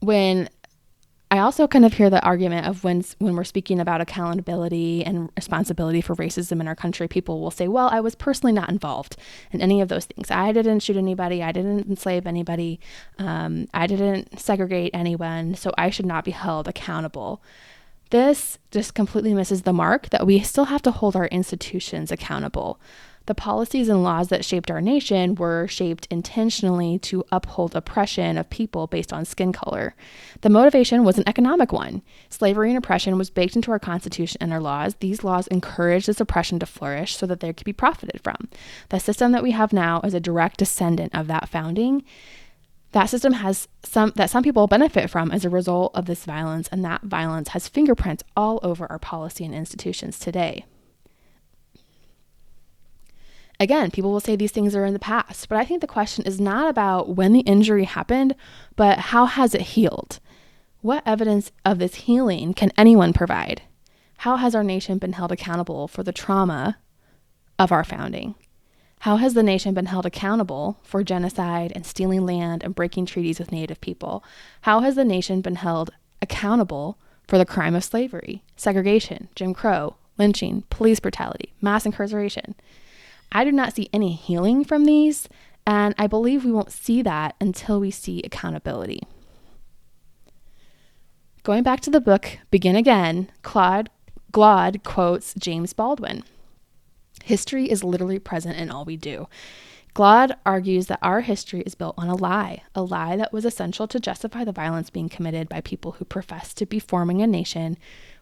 When 0.00 0.48
I 1.30 1.40
also 1.40 1.66
kind 1.66 1.84
of 1.84 1.92
hear 1.92 2.08
the 2.08 2.24
argument 2.24 2.66
of 2.66 2.84
when 2.84 3.04
when 3.18 3.36
we're 3.36 3.44
speaking 3.44 3.80
about 3.80 4.00
accountability 4.00 5.04
and 5.04 5.28
responsibility 5.36 6.00
for 6.00 6.16
racism 6.16 6.60
in 6.60 6.68
our 6.68 6.74
country, 6.74 7.06
people 7.06 7.40
will 7.40 7.50
say, 7.50 7.68
"Well, 7.68 7.88
I 7.92 8.00
was 8.00 8.14
personally 8.14 8.52
not 8.52 8.70
involved 8.70 9.16
in 9.52 9.60
any 9.60 9.82
of 9.82 9.88
those 9.88 10.06
things. 10.06 10.30
I 10.30 10.52
didn't 10.52 10.80
shoot 10.80 10.96
anybody. 10.96 11.42
I 11.42 11.52
didn't 11.52 11.86
enslave 11.86 12.26
anybody. 12.26 12.80
Um, 13.18 13.68
I 13.74 13.86
didn't 13.86 14.40
segregate 14.40 14.92
anyone, 14.94 15.54
so 15.54 15.72
I 15.76 15.90
should 15.90 16.06
not 16.06 16.24
be 16.24 16.30
held 16.30 16.66
accountable." 16.66 17.42
This 18.10 18.58
just 18.70 18.94
completely 18.94 19.34
misses 19.34 19.62
the 19.62 19.72
mark 19.74 20.08
that 20.08 20.26
we 20.26 20.40
still 20.40 20.64
have 20.64 20.80
to 20.82 20.90
hold 20.90 21.14
our 21.14 21.26
institutions 21.26 22.10
accountable. 22.10 22.80
The 23.28 23.34
policies 23.34 23.90
and 23.90 24.02
laws 24.02 24.28
that 24.28 24.42
shaped 24.42 24.70
our 24.70 24.80
nation 24.80 25.34
were 25.34 25.68
shaped 25.68 26.08
intentionally 26.10 26.98
to 27.00 27.26
uphold 27.30 27.76
oppression 27.76 28.38
of 28.38 28.48
people 28.48 28.86
based 28.86 29.12
on 29.12 29.26
skin 29.26 29.52
color. 29.52 29.94
The 30.40 30.48
motivation 30.48 31.04
was 31.04 31.18
an 31.18 31.28
economic 31.28 31.70
one. 31.70 32.00
Slavery 32.30 32.70
and 32.70 32.78
oppression 32.78 33.18
was 33.18 33.28
baked 33.28 33.54
into 33.54 33.70
our 33.70 33.78
Constitution 33.78 34.38
and 34.40 34.50
our 34.50 34.60
laws. 34.60 34.94
These 35.00 35.24
laws 35.24 35.46
encouraged 35.48 36.06
this 36.06 36.22
oppression 36.22 36.58
to 36.60 36.64
flourish 36.64 37.18
so 37.18 37.26
that 37.26 37.40
they 37.40 37.52
could 37.52 37.66
be 37.66 37.72
profited 37.74 38.22
from. 38.24 38.48
The 38.88 38.98
system 38.98 39.32
that 39.32 39.42
we 39.42 39.50
have 39.50 39.74
now 39.74 40.00
is 40.00 40.14
a 40.14 40.20
direct 40.20 40.56
descendant 40.56 41.14
of 41.14 41.26
that 41.26 41.50
founding 41.50 42.04
that 42.92 43.10
system 43.10 43.34
has 43.34 43.68
some 43.82 44.14
that 44.16 44.30
some 44.30 44.42
people 44.42 44.66
benefit 44.66 45.10
from 45.10 45.30
as 45.30 45.44
a 45.44 45.50
result 45.50 45.94
of 45.94 46.06
this 46.06 46.24
violence 46.24 46.66
and 46.68 46.82
that 46.82 47.02
violence 47.02 47.48
has 47.48 47.68
fingerprints 47.68 48.24
all 48.34 48.58
over 48.62 48.90
our 48.90 48.98
policy 48.98 49.44
and 49.44 49.54
institutions 49.54 50.18
today 50.18 50.64
Again, 53.60 53.90
people 53.90 54.12
will 54.12 54.20
say 54.20 54.36
these 54.36 54.52
things 54.52 54.76
are 54.76 54.84
in 54.84 54.92
the 54.92 55.00
past, 55.00 55.48
but 55.48 55.58
I 55.58 55.64
think 55.64 55.80
the 55.80 55.88
question 55.88 56.24
is 56.24 56.40
not 56.40 56.70
about 56.70 57.16
when 57.16 57.32
the 57.32 57.40
injury 57.40 57.84
happened, 57.84 58.36
but 58.76 58.98
how 58.98 59.26
has 59.26 59.52
it 59.54 59.62
healed? 59.62 60.20
What 60.80 61.02
evidence 61.04 61.50
of 61.64 61.80
this 61.80 61.96
healing 61.96 62.54
can 62.54 62.70
anyone 62.76 63.12
provide? 63.12 63.62
How 64.18 64.36
has 64.36 64.54
our 64.54 64.62
nation 64.62 64.98
been 64.98 65.14
held 65.14 65.32
accountable 65.32 65.88
for 65.88 66.04
the 66.04 66.12
trauma 66.12 66.78
of 67.58 67.72
our 67.72 67.82
founding? 67.82 68.36
How 69.00 69.16
has 69.16 69.34
the 69.34 69.42
nation 69.42 69.74
been 69.74 69.86
held 69.86 70.06
accountable 70.06 70.78
for 70.82 71.02
genocide 71.02 71.72
and 71.74 71.84
stealing 71.84 72.24
land 72.24 72.62
and 72.62 72.74
breaking 72.74 73.06
treaties 73.06 73.40
with 73.40 73.52
Native 73.52 73.80
people? 73.80 74.24
How 74.62 74.80
has 74.80 74.94
the 74.94 75.04
nation 75.04 75.40
been 75.40 75.56
held 75.56 75.90
accountable 76.22 76.98
for 77.26 77.38
the 77.38 77.46
crime 77.46 77.74
of 77.74 77.84
slavery, 77.84 78.42
segregation, 78.56 79.28
Jim 79.34 79.52
Crow, 79.52 79.96
lynching, 80.16 80.62
police 80.70 81.00
brutality, 81.00 81.52
mass 81.60 81.86
incarceration? 81.86 82.54
I 83.30 83.44
do 83.44 83.52
not 83.52 83.74
see 83.74 83.90
any 83.92 84.12
healing 84.12 84.64
from 84.64 84.84
these, 84.84 85.28
and 85.66 85.94
I 85.98 86.06
believe 86.06 86.44
we 86.44 86.52
won't 86.52 86.72
see 86.72 87.02
that 87.02 87.36
until 87.40 87.78
we 87.78 87.90
see 87.90 88.22
accountability. 88.24 89.00
Going 91.42 91.62
back 91.62 91.80
to 91.80 91.90
the 91.90 92.00
book 92.00 92.38
Begin 92.50 92.76
Again, 92.76 93.30
Claude 93.42 93.90
Glaude 94.32 94.82
quotes 94.82 95.34
James 95.34 95.72
Baldwin. 95.72 96.22
History 97.24 97.70
is 97.70 97.84
literally 97.84 98.18
present 98.18 98.58
in 98.58 98.70
all 98.70 98.84
we 98.84 98.96
do. 98.96 99.28
Glaude 99.94 100.32
argues 100.44 100.86
that 100.86 100.98
our 101.02 101.22
history 101.22 101.62
is 101.62 101.74
built 101.74 101.94
on 101.98 102.08
a 102.08 102.14
lie, 102.14 102.62
a 102.74 102.82
lie 102.82 103.16
that 103.16 103.32
was 103.32 103.44
essential 103.44 103.88
to 103.88 103.98
justify 103.98 104.44
the 104.44 104.52
violence 104.52 104.90
being 104.90 105.08
committed 105.08 105.48
by 105.48 105.60
people 105.60 105.92
who 105.92 106.04
profess 106.04 106.54
to 106.54 106.66
be 106.66 106.78
forming 106.78 107.22
a 107.22 107.26
nation 107.26 107.76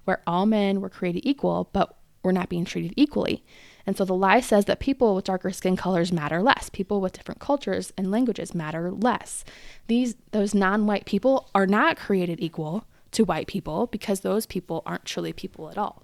where 0.04 0.22
all 0.26 0.46
men 0.46 0.80
were 0.80 0.88
created 0.88 1.26
equal 1.26 1.68
but 1.72 1.96
were 2.22 2.32
not 2.32 2.48
being 2.48 2.64
treated 2.64 2.94
equally. 2.96 3.44
And 3.86 3.96
so 3.96 4.04
the 4.04 4.14
lie 4.14 4.40
says 4.40 4.64
that 4.64 4.80
people 4.80 5.14
with 5.14 5.24
darker 5.24 5.52
skin 5.52 5.76
colors 5.76 6.12
matter 6.12 6.42
less. 6.42 6.68
People 6.70 7.00
with 7.00 7.12
different 7.12 7.40
cultures 7.40 7.92
and 7.96 8.10
languages 8.10 8.54
matter 8.54 8.90
less. 8.90 9.44
These 9.86 10.16
those 10.32 10.54
non-white 10.54 11.06
people 11.06 11.48
are 11.54 11.66
not 11.66 11.96
created 11.96 12.40
equal 12.40 12.84
to 13.12 13.24
white 13.24 13.46
people 13.46 13.86
because 13.86 14.20
those 14.20 14.44
people 14.44 14.82
aren't 14.84 15.04
truly 15.04 15.32
people 15.32 15.70
at 15.70 15.78
all. 15.78 16.02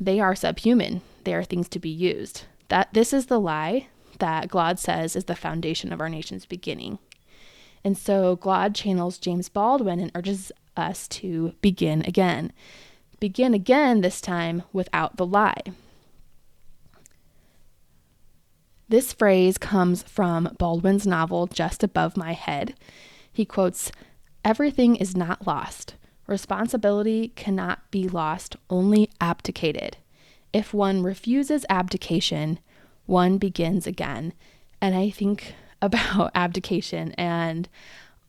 They 0.00 0.18
are 0.18 0.34
subhuman. 0.34 1.02
They 1.24 1.34
are 1.34 1.44
things 1.44 1.68
to 1.70 1.78
be 1.78 1.90
used. 1.90 2.44
That 2.68 2.94
this 2.94 3.12
is 3.12 3.26
the 3.26 3.40
lie 3.40 3.88
that 4.18 4.48
Glaude 4.48 4.78
says 4.78 5.14
is 5.14 5.24
the 5.24 5.36
foundation 5.36 5.92
of 5.92 6.00
our 6.00 6.08
nation's 6.08 6.46
beginning. 6.46 6.98
And 7.84 7.96
so 7.96 8.36
Glaude 8.36 8.74
channels 8.74 9.18
James 9.18 9.48
Baldwin 9.48 10.00
and 10.00 10.10
urges 10.14 10.50
us 10.76 11.06
to 11.08 11.54
begin 11.60 12.02
again. 12.06 12.52
Begin 13.20 13.54
again, 13.54 14.00
this 14.00 14.20
time 14.20 14.62
without 14.72 15.16
the 15.16 15.26
lie. 15.26 15.62
This 18.90 19.12
phrase 19.12 19.58
comes 19.58 20.02
from 20.02 20.56
Baldwin's 20.58 21.06
novel 21.06 21.46
Just 21.46 21.82
Above 21.82 22.16
My 22.16 22.32
Head. 22.32 22.74
He 23.30 23.44
quotes 23.44 23.92
Everything 24.46 24.96
is 24.96 25.14
not 25.14 25.46
lost. 25.46 25.94
Responsibility 26.26 27.28
cannot 27.36 27.90
be 27.90 28.08
lost, 28.08 28.56
only 28.70 29.10
abdicated. 29.20 29.98
If 30.54 30.72
one 30.72 31.02
refuses 31.02 31.66
abdication, 31.68 32.60
one 33.04 33.36
begins 33.36 33.86
again. 33.86 34.32
And 34.80 34.94
I 34.94 35.10
think 35.10 35.54
about 35.82 36.30
abdication 36.34 37.12
and 37.12 37.68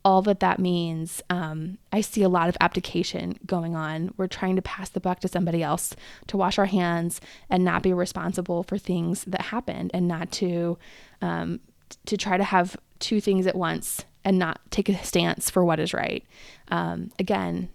all 0.06 0.22
that 0.24 0.39
that 0.39 0.60
means. 0.60 1.22
Um, 1.29 1.77
I 1.91 2.01
see 2.01 2.24
a 2.24 2.29
lot 2.29 2.50
of 2.50 2.58
abdication 2.62 3.38
going 3.46 3.75
on. 3.75 4.13
We're 4.18 4.27
trying 4.27 4.56
to 4.56 4.62
pass 4.62 4.89
the 4.89 5.00
buck 5.00 5.20
to 5.22 5.27
somebody 5.27 5.62
else 5.62 5.96
to 6.27 6.38
wash 6.38 6.58
our 6.58 6.65
hands 6.65 7.20
and 7.50 7.63
not 7.63 7.84
be 7.84 7.94
responsible 7.94 8.63
for 8.63 8.77
things 8.77 9.24
that 9.25 9.41
happened 9.41 9.91
and 9.94 10.08
not 10.08 10.32
to 10.34 10.77
um, 11.22 11.60
to 12.06 12.18
try 12.18 12.38
to 12.38 12.44
have 12.44 12.77
two 13.00 13.20
things 13.20 13.48
at 13.48 13.56
once 13.56 14.06
and 14.24 14.38
not 14.38 14.60
take 14.70 14.89
a 14.89 15.03
stance 15.03 15.50
for 15.50 15.63
what 15.65 15.79
is 15.79 15.94
right. 15.94 16.24
Um, 16.70 17.12
again, 17.18 17.70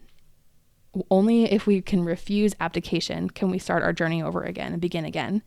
only 1.11 1.51
if 1.51 1.67
we 1.67 1.81
can 1.81 2.05
refuse 2.05 2.55
abdication 2.61 3.31
can 3.31 3.51
we 3.51 3.59
start 3.59 3.83
our 3.83 3.93
journey 3.93 4.23
over 4.23 4.43
again 4.43 4.73
and 4.73 4.81
begin 4.81 5.05
again. 5.05 5.43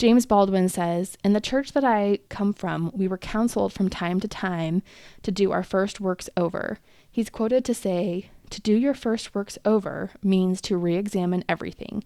James 0.00 0.24
Baldwin 0.24 0.70
says 0.70 1.18
In 1.22 1.34
the 1.34 1.42
church 1.42 1.72
that 1.72 1.84
I 1.84 2.20
come 2.30 2.54
from, 2.54 2.90
we 2.94 3.06
were 3.06 3.18
counseled 3.18 3.70
from 3.70 3.90
time 3.90 4.18
to 4.20 4.28
time 4.28 4.82
to 5.22 5.30
do 5.30 5.52
our 5.52 5.62
first 5.62 6.00
works 6.00 6.30
over. 6.38 6.78
He's 7.10 7.28
quoted 7.28 7.66
to 7.66 7.74
say, 7.74 8.30
To 8.48 8.62
do 8.62 8.72
your 8.74 8.94
first 8.94 9.34
works 9.34 9.58
over 9.62 10.12
means 10.22 10.62
to 10.62 10.78
re 10.78 10.96
examine 10.96 11.44
everything. 11.50 12.02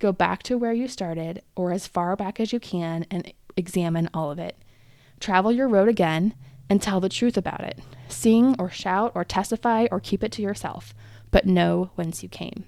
Go 0.00 0.10
back 0.10 0.42
to 0.42 0.58
where 0.58 0.72
you 0.72 0.88
started, 0.88 1.40
or 1.54 1.70
as 1.70 1.86
far 1.86 2.16
back 2.16 2.40
as 2.40 2.52
you 2.52 2.58
can, 2.58 3.06
and 3.12 3.32
examine 3.56 4.10
all 4.12 4.32
of 4.32 4.40
it. 4.40 4.56
Travel 5.20 5.52
your 5.52 5.68
road 5.68 5.88
again 5.88 6.34
and 6.68 6.82
tell 6.82 6.98
the 6.98 7.08
truth 7.08 7.36
about 7.36 7.60
it. 7.60 7.78
Sing 8.08 8.56
or 8.58 8.70
shout 8.70 9.12
or 9.14 9.24
testify 9.24 9.86
or 9.92 10.00
keep 10.00 10.24
it 10.24 10.32
to 10.32 10.42
yourself 10.42 10.92
but 11.30 11.46
know 11.46 11.90
whence 11.96 12.22
you 12.22 12.28
came. 12.28 12.64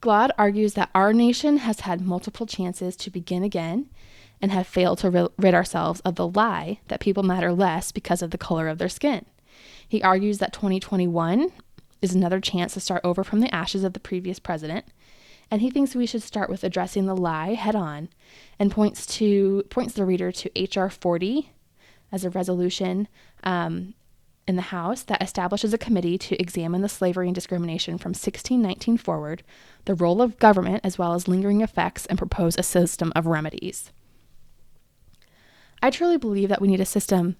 Glaude 0.00 0.32
argues 0.38 0.74
that 0.74 0.90
our 0.94 1.12
nation 1.12 1.58
has 1.58 1.80
had 1.80 2.00
multiple 2.00 2.46
chances 2.46 2.96
to 2.96 3.10
begin 3.10 3.42
again 3.42 3.90
and 4.40 4.50
have 4.50 4.66
failed 4.66 4.98
to 4.98 5.30
rid 5.36 5.54
ourselves 5.54 6.00
of 6.00 6.14
the 6.14 6.26
lie 6.26 6.80
that 6.88 7.00
people 7.00 7.22
matter 7.22 7.52
less 7.52 7.92
because 7.92 8.22
of 8.22 8.30
the 8.30 8.38
color 8.38 8.68
of 8.68 8.78
their 8.78 8.88
skin. 8.88 9.26
He 9.86 10.02
argues 10.02 10.38
that 10.38 10.52
2021 10.52 11.52
is 12.00 12.14
another 12.14 12.40
chance 12.40 12.72
to 12.74 12.80
start 12.80 13.02
over 13.04 13.22
from 13.22 13.40
the 13.40 13.54
ashes 13.54 13.84
of 13.84 13.92
the 13.92 14.00
previous 14.00 14.38
president, 14.38 14.86
and 15.50 15.60
he 15.60 15.70
thinks 15.70 15.94
we 15.94 16.06
should 16.06 16.22
start 16.22 16.48
with 16.48 16.64
addressing 16.64 17.04
the 17.04 17.16
lie 17.16 17.54
head 17.54 17.74
on 17.74 18.08
and 18.58 18.70
points 18.70 19.04
to 19.04 19.64
points 19.68 19.94
the 19.94 20.06
reader 20.06 20.32
to 20.32 20.50
HR 20.56 20.88
40 20.88 21.50
as 22.12 22.24
a 22.24 22.30
resolution 22.30 23.08
um, 23.44 23.94
in 24.46 24.56
the 24.56 24.62
House 24.62 25.02
that 25.02 25.22
establishes 25.22 25.72
a 25.72 25.78
committee 25.78 26.18
to 26.18 26.40
examine 26.40 26.82
the 26.82 26.88
slavery 26.88 27.28
and 27.28 27.34
discrimination 27.34 27.98
from 27.98 28.10
1619 28.10 28.96
forward, 28.96 29.42
the 29.84 29.94
role 29.94 30.20
of 30.20 30.38
government 30.38 30.80
as 30.84 30.98
well 30.98 31.14
as 31.14 31.28
lingering 31.28 31.60
effects, 31.60 32.06
and 32.06 32.18
propose 32.18 32.56
a 32.56 32.62
system 32.62 33.12
of 33.14 33.26
remedies. 33.26 33.92
I 35.82 35.90
truly 35.90 36.18
believe 36.18 36.48
that 36.48 36.60
we 36.60 36.68
need 36.68 36.80
a 36.80 36.86
system 36.86 37.36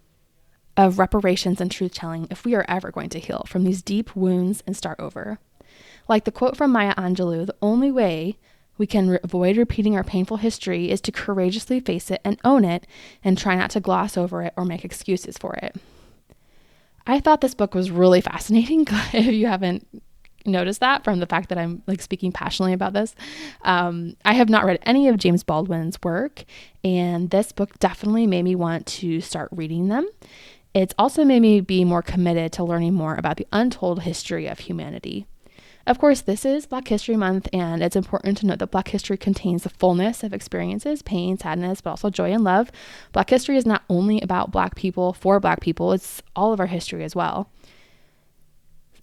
of 0.76 0.98
reparations 0.98 1.60
and 1.60 1.70
truth 1.70 1.92
telling 1.92 2.26
if 2.30 2.44
we 2.44 2.54
are 2.54 2.64
ever 2.68 2.90
going 2.90 3.10
to 3.10 3.18
heal 3.18 3.44
from 3.46 3.64
these 3.64 3.82
deep 3.82 4.16
wounds 4.16 4.62
and 4.66 4.76
start 4.76 4.98
over. 4.98 5.38
Like 6.08 6.24
the 6.24 6.32
quote 6.32 6.56
from 6.56 6.72
Maya 6.72 6.94
Angelou, 6.94 7.46
the 7.46 7.56
only 7.60 7.90
way 7.90 8.38
we 8.78 8.86
can 8.86 9.18
avoid 9.22 9.58
repeating 9.58 9.94
our 9.94 10.02
painful 10.02 10.38
history 10.38 10.90
is 10.90 11.02
to 11.02 11.12
courageously 11.12 11.80
face 11.80 12.10
it 12.10 12.20
and 12.24 12.40
own 12.44 12.64
it 12.64 12.86
and 13.22 13.36
try 13.36 13.54
not 13.54 13.70
to 13.70 13.80
gloss 13.80 14.16
over 14.16 14.42
it 14.42 14.54
or 14.56 14.64
make 14.64 14.84
excuses 14.84 15.36
for 15.36 15.54
it. 15.56 15.76
I 17.10 17.18
thought 17.18 17.40
this 17.40 17.54
book 17.54 17.74
was 17.74 17.90
really 17.90 18.20
fascinating. 18.20 18.86
if 19.12 19.34
you 19.34 19.48
haven't 19.48 19.84
noticed 20.46 20.78
that 20.78 21.02
from 21.02 21.18
the 21.18 21.26
fact 21.26 21.48
that 21.48 21.58
I'm 21.58 21.82
like 21.88 22.00
speaking 22.00 22.30
passionately 22.30 22.72
about 22.72 22.92
this, 22.92 23.16
um, 23.62 24.16
I 24.24 24.34
have 24.34 24.48
not 24.48 24.64
read 24.64 24.78
any 24.84 25.08
of 25.08 25.16
James 25.16 25.42
Baldwin's 25.42 25.98
work, 26.04 26.44
and 26.84 27.28
this 27.30 27.50
book 27.50 27.78
definitely 27.80 28.28
made 28.28 28.44
me 28.44 28.54
want 28.54 28.86
to 28.86 29.20
start 29.20 29.48
reading 29.50 29.88
them. 29.88 30.08
It's 30.72 30.94
also 30.98 31.24
made 31.24 31.40
me 31.40 31.60
be 31.60 31.84
more 31.84 32.00
committed 32.00 32.52
to 32.52 32.64
learning 32.64 32.94
more 32.94 33.16
about 33.16 33.38
the 33.38 33.46
untold 33.52 34.02
history 34.02 34.46
of 34.46 34.60
humanity. 34.60 35.26
Of 35.86 35.98
course, 35.98 36.20
this 36.20 36.44
is 36.44 36.66
Black 36.66 36.88
History 36.88 37.16
Month, 37.16 37.48
and 37.52 37.82
it's 37.82 37.96
important 37.96 38.38
to 38.38 38.46
note 38.46 38.58
that 38.58 38.70
Black 38.70 38.88
history 38.88 39.16
contains 39.16 39.62
the 39.62 39.70
fullness 39.70 40.22
of 40.22 40.34
experiences, 40.34 41.02
pain, 41.02 41.38
sadness, 41.38 41.80
but 41.80 41.90
also 41.90 42.10
joy 42.10 42.32
and 42.32 42.44
love. 42.44 42.70
Black 43.12 43.30
history 43.30 43.56
is 43.56 43.64
not 43.64 43.82
only 43.88 44.20
about 44.20 44.50
Black 44.50 44.76
people 44.76 45.14
for 45.14 45.40
Black 45.40 45.60
people, 45.60 45.92
it's 45.92 46.22
all 46.36 46.52
of 46.52 46.60
our 46.60 46.66
history 46.66 47.02
as 47.02 47.16
well. 47.16 47.50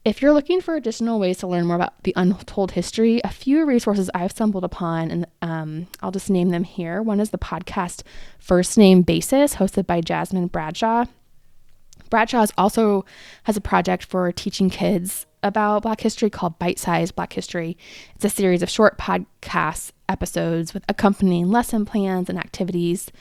If 0.05 0.21
you're 0.21 0.31
looking 0.31 0.61
for 0.61 0.75
additional 0.75 1.19
ways 1.19 1.39
to 1.39 1.47
learn 1.47 1.65
more 1.65 1.75
about 1.75 2.03
the 2.03 2.13
untold 2.15 2.71
history, 2.71 3.19
a 3.25 3.29
few 3.29 3.65
resources 3.65 4.09
I've 4.13 4.31
stumbled 4.31 4.63
upon, 4.63 5.11
and 5.11 5.27
um, 5.41 5.87
I'll 6.01 6.11
just 6.11 6.29
name 6.29 6.49
them 6.49 6.63
here. 6.63 7.01
One 7.01 7.19
is 7.19 7.31
the 7.31 7.37
podcast 7.37 8.03
First 8.39 8.77
Name 8.77 9.01
Basis, 9.01 9.55
hosted 9.55 9.85
by 9.85 9.99
Jasmine 9.99 10.47
Bradshaw. 10.47 11.05
Bradshaw 12.09 12.45
also 12.57 13.03
has 13.43 13.57
a 13.57 13.61
project 13.61 14.05
for 14.05 14.31
teaching 14.31 14.69
kids 14.69 15.25
about 15.43 15.83
Black 15.83 16.01
history 16.01 16.29
called 16.29 16.59
Bite 16.59 16.79
Size 16.79 17.11
Black 17.11 17.33
History. 17.33 17.77
It's 18.15 18.25
a 18.25 18.29
series 18.29 18.61
of 18.61 18.69
short 18.69 18.97
podcast 18.97 19.91
episodes 20.09 20.73
with 20.73 20.83
accompanying 20.89 21.49
lesson 21.49 21.85
plans 21.85 22.29
and 22.29 22.37
activities. 22.37 23.11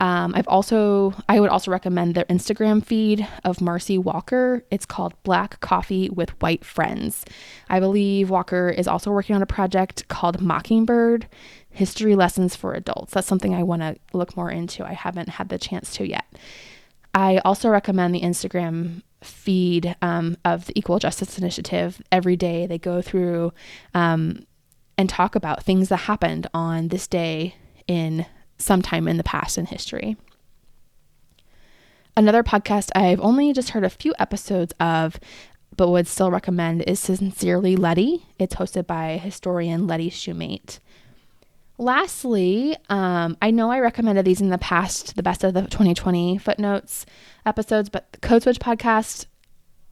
Um, 0.00 0.32
I've 0.34 0.48
also, 0.48 1.12
I 1.28 1.40
would 1.40 1.50
also 1.50 1.70
recommend 1.70 2.14
their 2.14 2.24
Instagram 2.24 2.82
feed 2.82 3.28
of 3.44 3.60
Marcy 3.60 3.98
Walker. 3.98 4.64
It's 4.70 4.86
called 4.86 5.12
Black 5.24 5.60
Coffee 5.60 6.08
with 6.08 6.30
White 6.40 6.64
Friends. 6.64 7.26
I 7.68 7.80
believe 7.80 8.30
Walker 8.30 8.70
is 8.70 8.88
also 8.88 9.10
working 9.10 9.36
on 9.36 9.42
a 9.42 9.46
project 9.46 10.08
called 10.08 10.40
Mockingbird 10.40 11.28
History 11.68 12.16
Lessons 12.16 12.56
for 12.56 12.72
Adults. 12.72 13.12
That's 13.12 13.26
something 13.26 13.54
I 13.54 13.62
want 13.62 13.82
to 13.82 13.96
look 14.14 14.36
more 14.38 14.50
into. 14.50 14.86
I 14.86 14.94
haven't 14.94 15.28
had 15.28 15.50
the 15.50 15.58
chance 15.58 15.92
to 15.96 16.08
yet. 16.08 16.24
I 17.12 17.38
also 17.44 17.68
recommend 17.68 18.14
the 18.14 18.22
Instagram 18.22 19.02
feed 19.22 19.96
um, 20.02 20.36
of 20.44 20.66
the 20.66 20.78
Equal 20.78 20.98
Justice 20.98 21.38
Initiative. 21.38 22.00
Every 22.10 22.36
day 22.36 22.66
they 22.66 22.78
go 22.78 23.02
through 23.02 23.52
um, 23.94 24.46
and 24.96 25.08
talk 25.08 25.34
about 25.34 25.62
things 25.62 25.88
that 25.88 25.96
happened 25.96 26.46
on 26.54 26.88
this 26.88 27.06
day 27.06 27.54
in 27.86 28.26
sometime 28.58 29.08
in 29.08 29.16
the 29.16 29.24
past 29.24 29.58
in 29.58 29.66
history. 29.66 30.16
Another 32.16 32.42
podcast 32.42 32.90
I've 32.94 33.20
only 33.20 33.52
just 33.52 33.70
heard 33.70 33.84
a 33.84 33.90
few 33.90 34.14
episodes 34.18 34.74
of, 34.80 35.18
but 35.76 35.88
would 35.88 36.06
still 36.06 36.30
recommend 36.30 36.82
is 36.82 37.00
Sincerely 37.00 37.76
Letty. 37.76 38.26
It's 38.38 38.56
hosted 38.56 38.86
by 38.86 39.16
historian 39.16 39.86
Letty 39.86 40.10
Shumate. 40.10 40.80
Lastly, 41.80 42.76
um, 42.90 43.38
I 43.40 43.50
know 43.50 43.70
I 43.70 43.80
recommended 43.80 44.26
these 44.26 44.42
in 44.42 44.50
the 44.50 44.58
past, 44.58 45.16
the 45.16 45.22
best 45.22 45.42
of 45.44 45.54
the 45.54 45.62
2020 45.62 46.36
footnotes 46.36 47.06
episodes, 47.46 47.88
but 47.88 48.12
the 48.12 48.18
Code 48.18 48.42
Switch 48.42 48.58
podcast, 48.58 49.24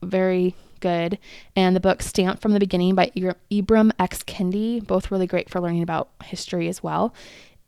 very 0.03 0.53
good. 0.81 1.17
And 1.55 1.75
the 1.75 1.79
book 1.79 2.03
Stamped 2.03 2.43
from 2.43 2.51
the 2.51 2.59
Beginning 2.59 2.93
by 2.93 3.07
Ibram 3.51 3.89
X. 3.97 4.21
Kendi, 4.21 4.85
both 4.85 5.09
really 5.09 5.25
great 5.25 5.49
for 5.49 5.59
learning 5.59 5.81
about 5.81 6.09
history 6.23 6.67
as 6.67 6.83
well. 6.83 7.11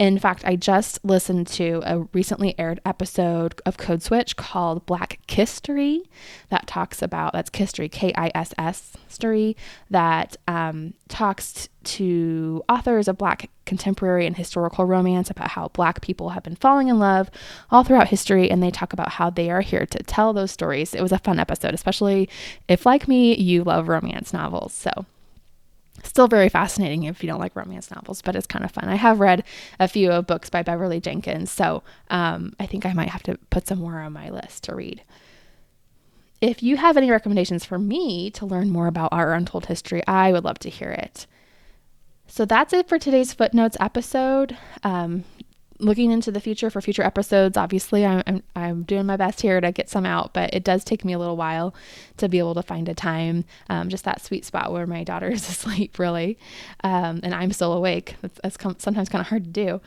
In 0.01 0.17
fact, 0.17 0.43
I 0.45 0.55
just 0.55 0.97
listened 1.05 1.45
to 1.49 1.83
a 1.85 1.99
recently 2.11 2.57
aired 2.57 2.79
episode 2.83 3.61
of 3.67 3.77
Code 3.77 4.01
Switch 4.01 4.35
called 4.35 4.83
Black 4.87 5.19
History 5.29 6.09
that 6.49 6.65
talks 6.65 7.03
about 7.03 7.33
that's 7.33 7.55
History, 7.55 7.87
K 7.87 8.11
I 8.15 8.31
S 8.33 8.51
S 8.57 8.93
story 9.07 9.55
that 9.91 10.37
um, 10.47 10.95
talks 11.07 11.69
to 11.83 12.63
authors 12.67 13.07
of 13.07 13.19
Black 13.19 13.51
contemporary 13.67 14.25
and 14.25 14.35
historical 14.35 14.85
romance 14.85 15.29
about 15.29 15.51
how 15.51 15.67
Black 15.67 16.01
people 16.01 16.29
have 16.29 16.41
been 16.41 16.55
falling 16.55 16.87
in 16.87 16.97
love 16.97 17.29
all 17.69 17.83
throughout 17.83 18.07
history, 18.07 18.49
and 18.49 18.63
they 18.63 18.71
talk 18.71 18.93
about 18.93 19.09
how 19.09 19.29
they 19.29 19.51
are 19.51 19.61
here 19.61 19.85
to 19.85 20.01
tell 20.01 20.33
those 20.33 20.49
stories. 20.49 20.95
It 20.95 21.03
was 21.03 21.11
a 21.11 21.19
fun 21.19 21.37
episode, 21.37 21.75
especially 21.75 22.27
if, 22.67 22.87
like 22.87 23.07
me, 23.07 23.35
you 23.35 23.63
love 23.63 23.87
romance 23.87 24.33
novels. 24.33 24.73
So 24.73 25.05
Still 26.03 26.27
very 26.27 26.49
fascinating 26.49 27.03
if 27.03 27.23
you 27.23 27.29
don't 27.29 27.39
like 27.39 27.55
romance 27.55 27.91
novels, 27.91 28.21
but 28.21 28.35
it's 28.35 28.47
kind 28.47 28.65
of 28.65 28.71
fun. 28.71 28.89
I 28.89 28.95
have 28.95 29.19
read 29.19 29.43
a 29.79 29.87
few 29.87 30.11
of 30.11 30.27
books 30.27 30.49
by 30.49 30.63
Beverly 30.63 30.99
Jenkins, 30.99 31.51
so 31.51 31.83
um, 32.09 32.53
I 32.59 32.65
think 32.65 32.85
I 32.85 32.93
might 32.93 33.09
have 33.09 33.23
to 33.23 33.37
put 33.49 33.67
some 33.67 33.79
more 33.79 33.99
on 33.99 34.13
my 34.13 34.29
list 34.29 34.63
to 34.65 34.75
read. 34.75 35.03
If 36.41 36.63
you 36.63 36.77
have 36.77 36.97
any 36.97 37.11
recommendations 37.11 37.65
for 37.65 37.77
me 37.77 38.31
to 38.31 38.47
learn 38.47 38.71
more 38.71 38.87
about 38.87 39.13
our 39.13 39.33
untold 39.33 39.67
history, 39.67 40.01
I 40.07 40.31
would 40.31 40.43
love 40.43 40.57
to 40.59 40.69
hear 40.69 40.89
it. 40.89 41.27
So 42.25 42.45
that's 42.45 42.73
it 42.73 42.87
for 42.87 42.97
today's 42.97 43.33
footnotes 43.33 43.77
episode. 43.79 44.57
Um, 44.83 45.25
looking 45.81 46.11
into 46.11 46.31
the 46.31 46.39
future 46.39 46.69
for 46.69 46.79
future 46.79 47.03
episodes, 47.03 47.57
obviously, 47.57 48.05
I'm, 48.05 48.23
I'm, 48.27 48.43
I'm, 48.55 48.83
doing 48.83 49.05
my 49.05 49.17
best 49.17 49.41
here 49.41 49.59
to 49.59 49.71
get 49.71 49.89
some 49.89 50.05
out, 50.05 50.33
but 50.33 50.53
it 50.53 50.63
does 50.63 50.83
take 50.83 51.03
me 51.03 51.13
a 51.13 51.19
little 51.19 51.35
while 51.35 51.73
to 52.17 52.29
be 52.29 52.39
able 52.39 52.53
to 52.53 52.63
find 52.63 52.87
a 52.87 52.93
time, 52.93 53.45
um, 53.69 53.89
just 53.89 54.03
that 54.05 54.23
sweet 54.23 54.45
spot 54.45 54.71
where 54.71 54.87
my 54.87 55.03
daughter 55.03 55.27
is 55.27 55.47
asleep, 55.49 55.99
really, 55.99 56.37
um, 56.83 57.19
and 57.23 57.33
I'm 57.33 57.51
still 57.51 57.73
awake. 57.73 58.15
That's, 58.21 58.39
that's 58.43 58.57
com- 58.57 58.79
sometimes 58.79 59.09
kind 59.09 59.21
of 59.21 59.27
hard 59.27 59.43
to 59.45 59.49
do. 59.49 59.81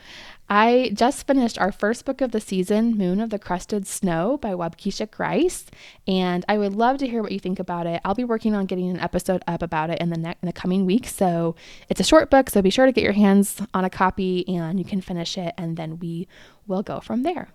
I 0.49 0.91
just 0.93 1.27
finished 1.27 1.59
our 1.59 1.73
first 1.73 2.05
book 2.05 2.21
of 2.21 2.33
the 2.33 2.41
season, 2.41 2.99
Moon 2.99 3.19
of 3.21 3.31
the 3.31 3.39
Crusted 3.39 3.87
Snow 3.87 4.37
by 4.37 4.51
Waubgeshig 4.51 5.19
Rice, 5.19 5.65
and 6.07 6.45
I 6.49 6.59
would 6.59 6.75
love 6.75 6.99
to 6.99 7.09
hear 7.09 7.23
what 7.23 7.33
you 7.33 7.41
think 7.41 7.59
about 7.59 7.87
it. 7.87 8.03
I'll 8.05 8.15
be 8.15 8.25
working 8.25 8.55
on 8.55 8.67
getting 8.67 8.91
an 8.91 9.01
episode 9.01 9.43
up 9.47 9.63
about 9.63 9.89
it 9.89 10.01
in 10.01 10.11
the 10.11 10.19
ne- 10.19 10.37
in 10.43 10.47
the 10.47 10.53
coming 10.53 10.85
weeks. 10.85 11.15
So 11.15 11.57
it's 11.89 12.01
a 12.01 12.05
short 12.05 12.31
book, 12.31 12.51
so 12.51 12.61
be 12.61 12.69
sure 12.69 12.85
to 12.85 12.93
get 12.93 13.05
your 13.05 13.15
hands 13.15 13.63
on 13.73 13.87
a 13.87 13.91
copy 13.91 14.47
and 14.47 14.79
you 14.79 14.85
can 14.85 15.01
finish 15.01 15.39
it, 15.39 15.55
and 15.57 15.79
then 15.79 15.99
we 15.99 16.29
will 16.67 16.83
go 16.83 17.01
from 17.01 17.23
there. 17.23 17.49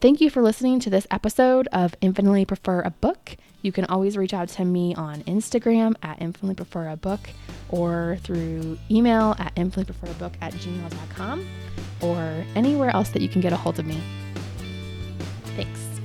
Thank 0.00 0.20
you 0.20 0.30
for 0.30 0.42
listening 0.42 0.78
to 0.80 0.90
this 0.90 1.06
episode 1.10 1.68
of 1.72 1.96
Infinitely 2.02 2.44
Prefer 2.44 2.82
a 2.82 2.90
Book. 2.90 3.36
You 3.62 3.72
can 3.72 3.84
always 3.86 4.16
reach 4.16 4.32
out 4.32 4.48
to 4.50 4.64
me 4.64 4.94
on 4.94 5.22
Instagram 5.22 5.96
at 6.02 6.22
infinitely 6.22 6.54
prefer 6.54 6.88
a 6.88 6.96
book 6.96 7.30
or 7.68 8.18
through 8.22 8.78
email 8.88 9.34
at 9.40 9.56
infinitelypreferabook 9.56 10.34
at 10.40 10.52
gmail.com 10.52 11.44
or 12.00 12.44
anywhere 12.54 12.90
else 12.90 13.10
that 13.10 13.22
you 13.22 13.28
can 13.28 13.40
get 13.40 13.52
a 13.52 13.56
hold 13.56 13.78
of 13.78 13.86
me. 13.86 14.00
Thanks. 15.56 15.95